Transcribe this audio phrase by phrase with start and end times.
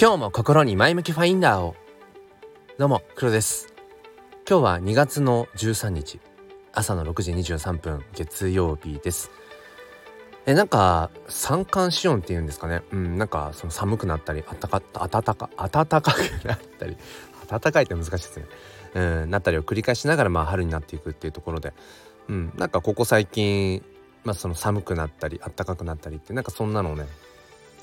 [0.00, 1.76] 今日も心に前向きファインダーを。
[2.78, 3.74] どうも黒です。
[4.48, 6.20] 今日は2月の13日。
[6.72, 9.30] 朝の6時23分月曜日です。
[10.46, 12.80] えなんか三寒四温っていうんですかね。
[12.92, 16.96] うんなんかその寒くなったり暖か暖か暖かくなったり。
[17.50, 18.46] 暖かいって難しいですね。
[18.94, 21.74] うんなったりを繰り返しながらまあ春になっていくっていうところで。
[22.30, 23.84] うんなんかここ最近
[24.24, 27.04] まあその寒くなったり暖かくなったりってなんかそんなのをね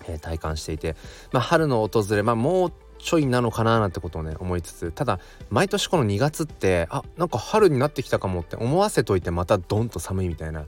[0.07, 0.95] え、体感していて、
[1.31, 5.19] まあ、春の訪れ、まあ、もうちょいなのかななんてことをね思いつつただ
[5.49, 10.67] 毎年この2月ってあなんか春になってきたかもって思わせといてまたドンと寒いみたいな、ま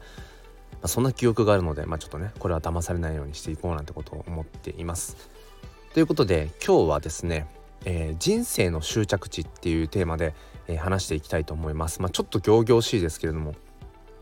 [0.84, 5.18] あ、そんな記憶があるので、まあ、ちょっとねこれは騙されないようにしていこうなんてことを思っています。
[5.94, 7.48] ということで今日はですね、
[7.86, 10.36] えー、人生の終着地っていうテーマで、
[10.68, 12.02] えー、話していきたいと思います。
[12.02, 13.56] まあ、ちょっと仰々しいですけれども、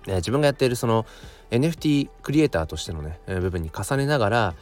[0.08, 1.06] えー、自分がやっているその
[1.52, 4.56] NFT クリエイターとしてのね、え部分に重ねながら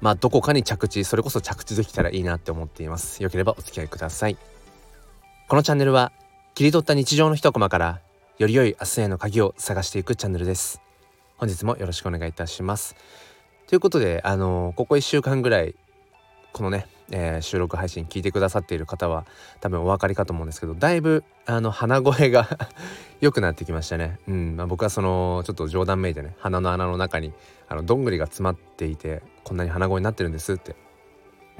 [0.00, 3.22] まあどこかに着地それこそ着地できたらいいなって思っています。
[3.22, 4.36] よければお付き合いください。
[5.48, 6.12] このチャンネルは
[6.54, 8.00] 切り取った日常の一コマから
[8.38, 10.80] より良い明日への鍵を探していくチャンネルです。
[11.36, 12.96] 本日もよろしくお願いいたします。
[13.66, 15.74] ということであのー、ここ1週間ぐらい
[16.52, 19.26] このね、えー、収録配信聞いてくださっている方は
[19.60, 22.48] 多分お分かりかと思うんですけどだいぶあの鼻声が
[23.20, 24.20] 良くなってきましたね。
[24.28, 27.32] うんまあ、僕はそのちょっと冗談めいてね鼻の穴の中に
[27.68, 30.76] あのどんぐりが詰まっていてこんなに鼻声になってるんですって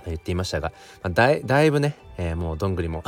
[0.07, 3.03] 言っていましたが、まあ、だいだいぶね、えー、もうどんぐりも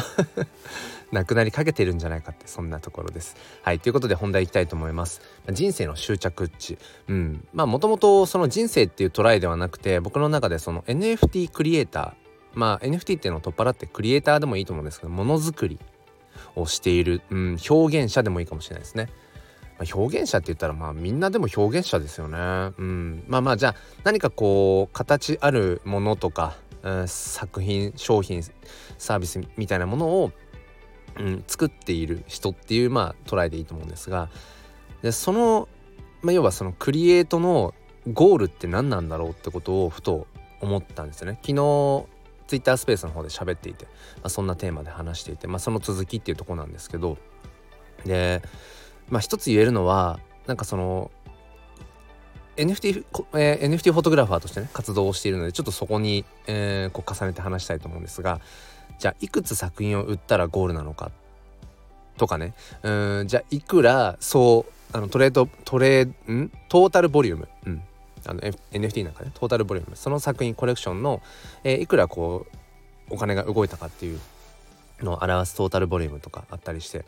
[1.13, 3.37] なくなりかけてるんじゃないかってそんなところです。
[3.63, 5.21] はいということで本題いきたいと思います。
[5.51, 12.20] 人生の終着地うんまあもともとその人生っていうトライではなくて僕の中でその NFT クリエイター
[12.55, 15.79] まあ NFT っていうのを取っ払ってクリエイターでもいいと思うんですけどものづくり
[16.57, 19.09] をしている、うん、表現者でもいいかもしれないですね。
[19.79, 22.37] まあ、表現者って言ったらまあみんなでも表現者ですよね。
[22.37, 28.43] うん、まあまあじゃあ何かこう形あるものとか、うん、作品商品
[28.99, 30.33] サービスみたいなものを、
[31.19, 34.29] うん、作っている人っていうまあ捉えでいいと思うんですが
[35.03, 35.69] でその、
[36.21, 37.75] まあ、要はそのクリエイトの
[38.13, 40.27] ゴールって何なんだろうってことをふと
[40.61, 41.39] 思ったんですよね。
[41.43, 42.07] 昨日
[42.51, 47.17] ツイッタースペースの方で喋っていて、まあ、そんなテーマで話していて、まあ、その続きっていうとこなんですけど
[48.05, 48.43] で
[49.09, 50.19] まあ一つ言えるのは
[50.49, 51.13] なんかその
[52.57, 58.41] NFT, えー、NFT フォトグラファーとしてね活動をしているのでちょっとそこに、えー、こう重ねて話したいと思うんですが
[58.99, 61.13] じゃあいくつ作品を売ったらゴールなのか
[62.17, 66.51] とかねうんじゃあいくらそうあのトレードトレーん？
[66.69, 67.83] トータルボリューム、うん、
[68.27, 71.23] あの、F、NFT なんかねトータルボリュームその作品コレクションの、
[71.65, 72.47] えー、いくらこ
[73.11, 74.21] うお金が動いたかっていう
[75.01, 77.05] のを表すトータルボリュームとかあったりして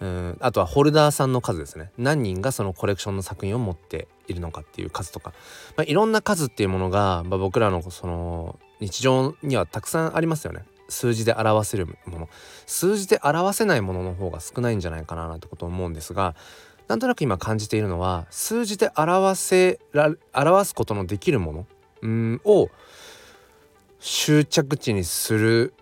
[0.00, 1.90] うんあとはホルダーさんの数ですね。
[1.98, 5.32] 何人がそのコレクションの作品を持っているのかっていう数とか、
[5.76, 10.64] まあ、いろんな数っていうものが、まあ、僕らのその日常にはたくさんありますよね。
[10.88, 12.28] 数字で表せるもの。
[12.66, 16.34] 数字で表せないものの方が少ないんじゃないかななんてことを思うんですが
[16.88, 21.66] なんとなく今感じているのは数字で表せら表すことのできるもの
[22.02, 22.68] うんを
[24.00, 25.74] 終着地にする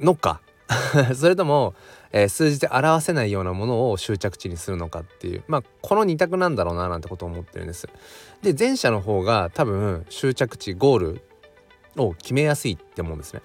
[0.00, 0.40] のか
[1.14, 1.74] それとも、
[2.10, 7.88] えー、数字で表せないようなものを終着地にするのかっていうまあこの2択なんだろうななんてことを思ってるんです。
[8.42, 11.22] で前者の方が多分終着地ゴール
[11.96, 13.42] を決めやすいって思うんですね。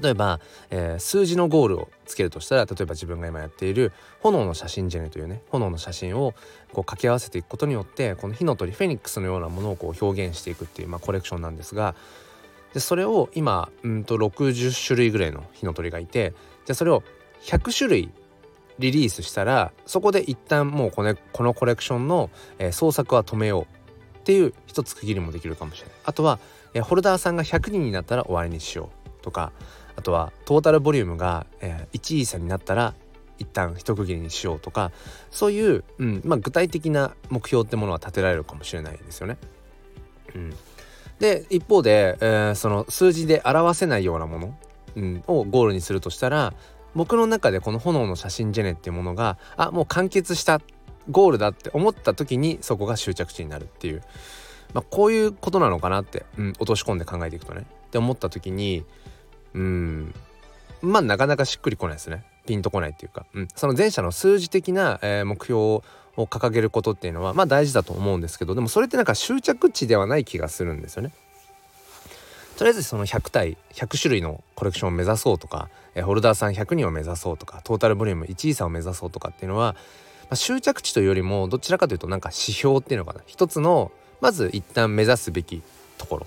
[0.00, 0.40] 例えば、
[0.70, 6.32] えー、数字のゴールをつけるとしたら例えば自分が今やっている炎の写真ジェネというね炎の写真を
[6.72, 11.94] こう掛け合わせていくことによってこの火の鳥フェニックスのようなものをこう表現していくっていう、まあ、コレクションなんですが
[12.72, 16.34] でそれを今うんと60種類ぐらいの火の鳥がいて
[16.66, 17.02] じゃあそれを
[17.42, 18.10] 100種類
[18.78, 25.96] リリースしたらそこで一旦もうこのこのコレクションの、えー、創作は止めようっていう一つ区切りもできるかもしれない。
[26.04, 26.38] あとは、
[26.72, 29.52] えー、ホルダーさんが100人になったら終わりにしようとか
[29.96, 32.94] あとはトータルボリュームが、えー、1位差になったら
[33.38, 34.92] 一旦一区切りにしようとか
[35.30, 39.38] そういう、うんまあ、具体的な目標ってものは立てられるかもしれないですよね。
[40.34, 40.54] うん、
[41.18, 44.58] で一方で、えー、その数字で表せないようなもの、
[44.96, 46.54] うん、をゴールにするとしたら
[46.94, 50.60] 僕の中でこの炎の写真ジェネっていうものがあもう完結した
[51.10, 54.02] ゴールだって思った時にそこが終着地になるっていう、
[54.72, 57.66] まあ、こういうことなのかなって、うん、落とし込んで考えていくとね。
[57.86, 58.84] って思った時に
[59.54, 60.14] うん。
[60.82, 62.24] まあなかなかしっくりこないですね。
[62.46, 65.82] ピンとこないっていうか、うん、その前者の数字的な、えー、目標を
[66.16, 71.12] 掲げることっていうのはまあ大事だと思うんですけどでもそれってなんか終着地ではない気がするんですよね。
[72.56, 79.74] とりあえずその100体100種類のコレクションを目指そうとか、えー、ホルダーさん100人を目指そうとかトータルボリューム1位差を目指そうとかっていうのは、
[80.24, 83.22] まあ、終着地というよりもどちらかというとなんか指標っていうのかな。
[83.26, 83.90] 一つの
[84.20, 85.62] まず一旦目指すべき
[85.98, 86.26] ところ。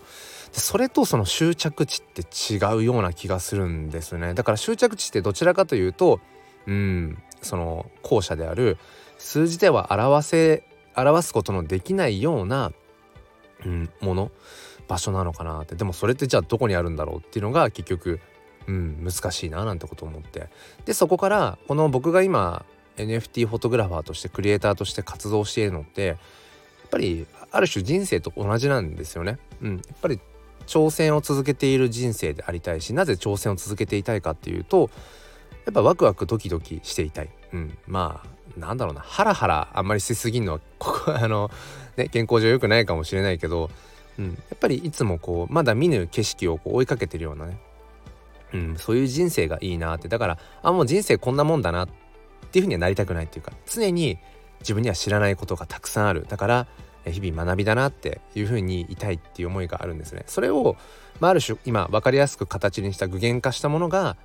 [0.58, 2.24] それとその終着地って
[2.54, 4.34] 違うような気がするんですね。
[4.34, 6.20] だから終着地ってどちらかというと
[6.66, 8.78] うんその後者である
[9.18, 10.64] 数字では表せ
[10.96, 12.72] 表すことのできないような、
[13.66, 14.32] うん、もの
[14.88, 15.76] 場所なのかなって。
[15.76, 18.20] でもそれってじゃあどこにあるんだろうっていうのが結局、
[18.68, 20.50] うん、難しいななんてことを思って。
[20.86, 22.66] でそこからこの僕が今
[22.98, 26.18] NFT フォトグラファーとしてクリエイターとして活動しているのってやっ
[26.90, 29.38] ぱりある種人生と同じなんですよね。
[29.62, 30.20] うん、やっぱり
[30.68, 34.90] 挑戦を続けている人生でありたいしなぜ挑戦を続けていたいかっていうと
[35.66, 39.02] やっぱワクワクドキドキしていたい、うん、まあなんだろうな。
[39.02, 41.52] ハラハラあんまりしすぎるのは ここあの、
[41.96, 43.70] ね、健康上良くないかもしれないけど、
[44.18, 47.60] うん、やっぱりいつもこうまだ見ぬ景色をこう追いかけてるようなね、
[48.54, 50.08] うん、そういう人生がいいなって。
[50.08, 51.90] だからあもう人生こんなもんだなっ
[52.52, 54.18] ていうふうにはなりたくないっていうか常に
[54.62, 56.26] 自分には知らないことがたくさんある。
[56.28, 56.68] だから
[57.12, 60.24] 日々学びだなっていうふうにいたいっていう思いがあるんですね。
[60.28, 60.76] それを、
[61.20, 64.18] まあ、ある種今分かりやすく形にした具現化したものが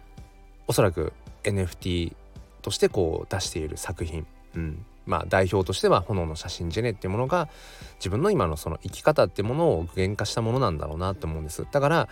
[0.67, 1.13] おそらく
[1.45, 2.15] NFT
[2.63, 7.49] としてこう出している作品、うん、まあ代表としては「炎の写真ジェネ」っていうものが
[7.97, 11.67] 自分の今のその生き方っていうものを具現化したものなんだろうなって思うんです。
[11.71, 12.09] だから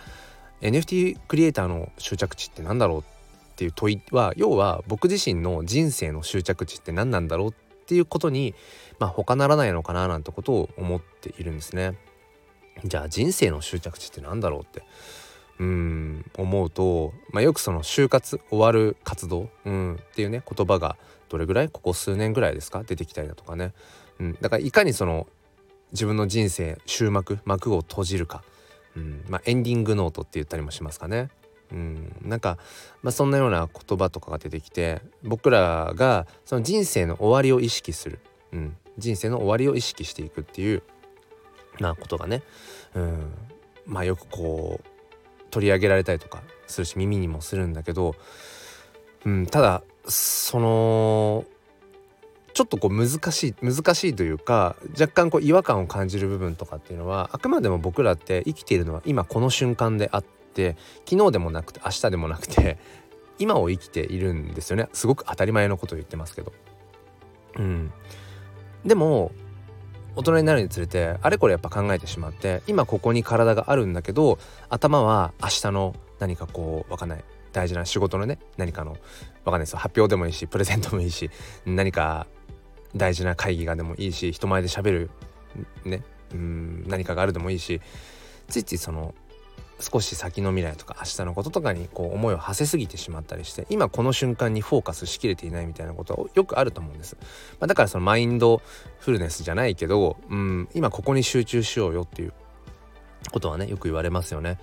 [0.61, 3.03] NFT クリエイターの終着地って何だろうっ
[3.55, 7.53] ていう問いは要は僕自身の人生の終着地って何なんだろうっ
[7.91, 8.55] ていうことに
[8.99, 11.97] まあ他ならないのかななんてことを思っているんですね。
[12.85, 14.83] じゃあ人生の終着地って何だろうって
[15.59, 20.95] うん思うと、まあ、よくその就活終わる活動、うん、っていうね言葉が
[21.27, 23.73] どれぐらいここ数年ぐらいですか出てきたりだとかね、
[24.21, 25.27] うん、だからいかにその
[25.91, 28.41] 自分の人生終幕幕を閉じるか、
[28.95, 31.29] うんまあ、エンディングノートって言ったりもしますかね。
[31.71, 32.57] うん、なんか、
[33.01, 38.19] まあ、そんなような言葉とかが出てきて僕らがその人生の終わりを意識する、
[38.51, 40.83] うん、人生の終わりを意識していくっていう
[41.79, 42.43] なことがね、
[42.93, 43.33] うん、
[43.85, 48.15] まあよくこう取り上げられたりとかするし耳にもするんだけど、
[49.25, 51.45] うん、ただその
[52.53, 60.40] ちょっとこう難しい難しいというか若干こう違和感を感じる部分とかっていうのはあくまでも僕らって生きているのは今この瞬間であって
[61.05, 62.77] 昨日でもなくて明日でもなくて
[63.39, 64.89] 今を生きているんですよね。
[64.93, 66.53] すごく当たり前のことを言ってますけど。
[67.57, 67.91] うん、
[68.85, 69.31] でも
[70.15, 74.39] 大人になるにつれてあれこれやっぱ考えてしまって今ここに体があるんだけど
[74.69, 77.23] 頭は明日の何かこう分かんない。
[77.53, 78.99] 大事な仕事のね何かの分
[79.45, 79.79] かんないですよ。
[79.79, 81.29] 発表でもいいしプレゼントもいいし
[81.65, 82.27] 何か
[82.95, 85.09] 大事な会議がでもいいし人前で喋る
[85.83, 87.81] ねうん何かがあるでもいいし
[88.47, 89.13] ついついその
[89.81, 97.17] 少し先の未来とか明日のこととかにこう思いを馳せすぎてしまったりして今この瞬間にフォーカスしきれていないみたいなことはよくあると思うんです、
[97.59, 98.61] まあ、だからそのマインド
[98.99, 102.33] フルネスじゃないけど、うん、今ここに集中しようよっていう
[103.31, 104.57] ことはねよく言われますよね。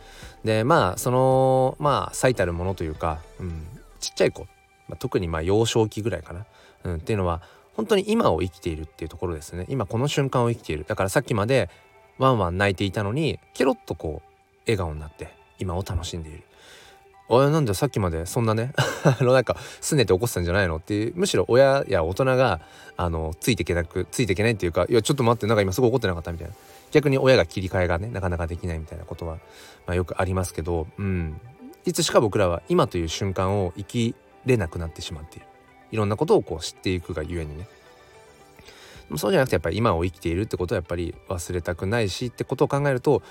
[0.44, 3.66] でまあそのまあ最たるものというか、うん、
[4.00, 4.42] ちっちゃい子、
[4.88, 6.46] まあ、特にまあ幼少期ぐらいかな、
[6.84, 7.40] うん、っていうのは
[7.74, 9.64] 本当に今を生きているっていうところですね。
[9.68, 10.84] 今この瞬間を生きている。
[10.86, 11.70] だからさっきまで
[12.18, 14.27] ワンワン泣いていたのにケロッとこう
[14.68, 15.28] 笑顔になって
[15.58, 16.42] 今を楽しんでいる。
[17.30, 18.72] おいなんでさっきまでそんなね
[19.04, 20.76] あのなんかすねて起こしたんじゃないの？
[20.76, 22.60] っていうむしろ親や大人が
[22.96, 26.54] あのついていけなくついていけないっていうかいやちょっと待ってなんか今すごい怒ってなかったみたいな。
[26.90, 29.34] 逆に親が切り替えがねなかなかできないみたいなことは、
[29.86, 31.38] まあ、よくありますけどうん。
[31.84, 34.14] いつしか僕らは今という瞬間を生き
[34.46, 35.46] れなくなってしまっている。
[35.90, 37.68] いろんなことをこう知っていくがゆえにね。
[39.16, 43.22] そうじゃなくてやっぱり今を生きているってことはやっぱり忘れたくないしってことを考えると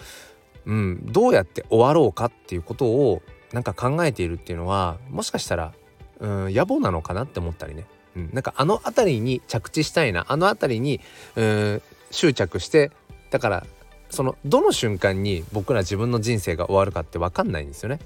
[0.67, 3.21] うん、どうやって終わろうかっていうことを
[3.53, 5.73] なんか考えているっていうのはもしかしたら、
[6.19, 10.25] うん、野暮なのかなって思ったりね、うん、なんかあの辺りに着地したいな。
[10.27, 10.99] あの辺りに、
[11.37, 11.81] うん、
[12.11, 12.91] 執着して
[13.31, 13.65] だから
[14.09, 17.99] そのどの瞬間に僕ら自分の人生が終わるかって分かんないんですよね。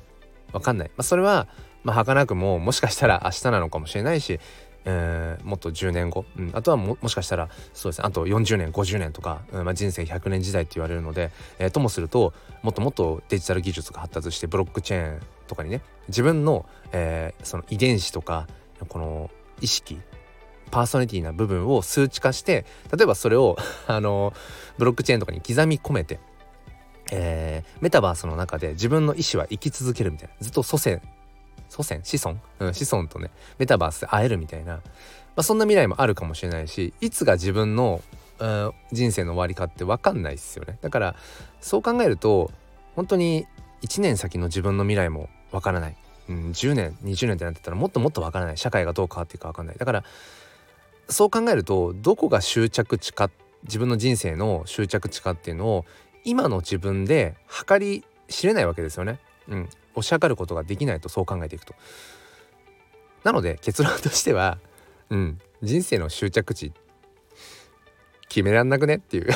[0.53, 1.47] 分かんない、まあ、それは
[1.83, 4.39] まあ儚くももしかしたら明日なのかもしれないし
[4.85, 8.07] えー、もっと10年後、うん、あとはもしかしたらそうですね。
[8.07, 9.65] あと40年50年とか、うん。
[9.65, 12.33] まあ、人生100年時代って言われるので、えー、ともすると
[12.63, 18.47] もっともっとデジタル技術が発達してブロックチェーンとかにね自分の,、えー、その遺伝子とか
[18.87, 19.29] この
[19.61, 19.99] 意識
[20.71, 23.57] パーソナリティな部分を数値化して例えばそれを
[23.87, 24.33] あの
[24.77, 26.19] ブロックチェーンとかに刻み込めて、
[27.11, 31.01] えー、メタバースの中で自分の意思は生き続けるみたいなずっと祖先
[31.71, 32.01] 祖先？
[32.03, 34.81] 子孫、うん、子孫とねメタバースで会えるみたいな、ま
[35.37, 38.01] あ、そんな未来もあるかもしれないしいつが自分の、
[38.39, 40.77] うん、人生の終わりかって分かんないですよね。
[40.81, 41.15] だから
[41.61, 42.51] そう考えると
[42.95, 43.47] 本当に
[43.83, 45.95] 1年先の自分の未来も分からない、
[46.29, 48.57] うん、10年20年ってなってたらもっともっと分からない。
[48.57, 49.77] 社会がどう変わっていくか分かんない。
[49.77, 50.03] だから
[51.07, 53.29] そう考えるとどこが終着地か
[53.63, 55.85] 自分の人生の終着地かっていうのを
[56.23, 59.19] 今の自分で測り知れないわけですよね。
[59.47, 61.75] うん、推し量ることができないとそう考えていくと。
[63.23, 64.57] なので結論としては、
[65.09, 66.73] うん、人生の終着地
[68.29, 69.27] 決めらんなくねっていう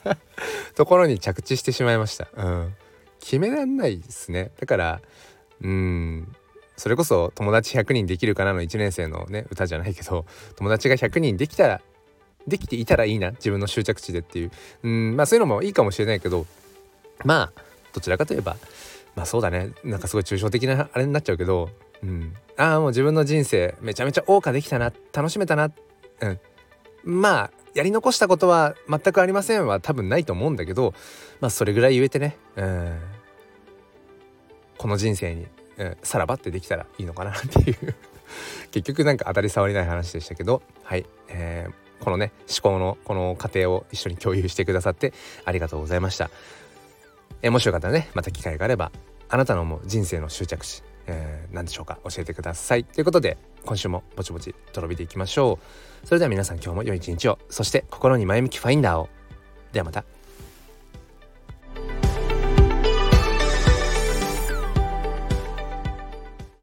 [0.74, 2.28] ところに着地してしまいました。
[2.36, 2.74] うん、
[3.20, 4.50] 決めらんないですね。
[4.58, 5.00] だから
[5.60, 6.34] うん
[6.76, 11.80] それこそ友達100人できるかなの1年生のね歌じゃないけど友達が100人できたら
[12.46, 14.50] できていたらいいな自分の終着地でっていう
[14.82, 16.46] うんまあそういうのもいいかもしれないけど
[17.24, 18.56] まあどちらかといえば
[19.16, 19.72] まあそうだね。
[19.84, 21.70] なんかすごい抽象的なあれになっちゃうけど、
[22.02, 25.70] うん、ああもう自分の人生めちゃめちゃ謳歌できたな楽しめたな、
[26.20, 26.40] うん、
[27.02, 30.94] まあやり残したことは全くありませんは多分ないと思うんだけど
[31.40, 32.98] まあそれぐらい言えてね、うん、
[34.78, 35.46] この人生に、
[35.78, 37.94] うん、さらばってできたらいいのかなっていう。
[38.72, 45.12] 結局なんか当たり障りない話でしたけどはい、えー、このね思考のこの過程を一緒に共有してくださって
[45.44, 46.30] ありがとうございました。
[47.44, 48.90] えー、もしよかったらねまた機会があれば
[49.28, 52.84] あなたの思う人生の終着地、えー、何でしょうか教えてください。
[52.84, 55.58] ということで今週もぼちぼちとろびていきましょ
[56.02, 56.06] う。
[56.06, 57.38] それでは皆さん今日も良い一日を。
[57.48, 59.08] そして心に前向きファインダーを。
[59.72, 60.04] ではまた。